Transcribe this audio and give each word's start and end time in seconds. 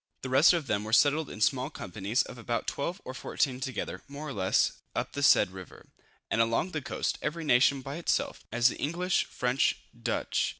The 0.23 0.29
rest 0.29 0.51
of 0.53 0.65
them 0.65 0.83
were 0.83 0.93
settled 0.93 1.29
in 1.29 1.41
small 1.41 1.69
companies 1.69 2.23
of 2.23 2.39
about 2.39 2.65
12 2.65 3.01
or 3.05 3.13
14 3.13 3.59
together, 3.59 4.01
more 4.07 4.27
or 4.29 4.33
less, 4.33 4.79
up 4.95 5.11
the 5.13 5.21
said 5.21 5.51
river, 5.51 5.89
and 6.31 6.41
along 6.41 6.71
the 6.71 6.81
coast, 6.81 7.19
every 7.21 7.43
nation 7.43 7.81
by 7.83 7.97
itself, 7.97 8.43
as 8.51 8.67
the 8.69 8.79
English, 8.79 9.25
French, 9.25 9.75
Dutch, 9.93 10.45
&c. 10.47 10.49